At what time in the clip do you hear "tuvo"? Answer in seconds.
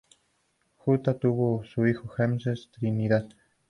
1.19-1.61